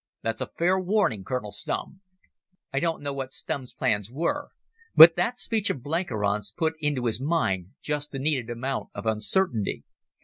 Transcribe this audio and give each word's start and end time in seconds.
That's 0.23 0.41
a 0.41 0.49
fair 0.57 0.79
warning, 0.79 1.23
Colonel 1.23 1.51
Stumm." 1.51 2.01
I 2.73 2.79
don't 2.79 3.03
know 3.03 3.13
what 3.13 3.33
Stumm's 3.33 3.71
plans 3.71 4.09
were, 4.09 4.49
but 4.95 5.15
that 5.15 5.37
speech 5.37 5.69
of 5.69 5.83
Blenkiron's 5.83 6.51
put 6.57 6.73
into 6.79 7.05
his 7.05 7.21
mind 7.21 7.73
just 7.83 8.09
the 8.09 8.17
needed 8.17 8.49
amount 8.49 8.89
of 8.95 9.05
uncertainty. 9.05 9.83